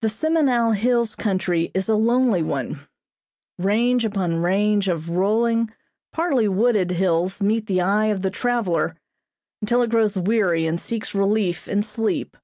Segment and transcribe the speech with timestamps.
[0.00, 2.88] The Semenow Hills country is a lonely one.
[3.58, 5.70] Range upon range of rolling,
[6.14, 8.96] partly wooded, hills meet the eye of the traveler
[9.60, 12.38] until it grows weary and seeks relief in sleep.